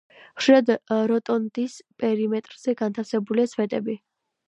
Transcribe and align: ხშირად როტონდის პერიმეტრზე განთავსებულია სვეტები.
ხშირად 0.39 0.71
როტონდის 1.11 1.77
პერიმეტრზე 2.01 2.79
განთავსებულია 2.83 3.55
სვეტები. 3.57 4.01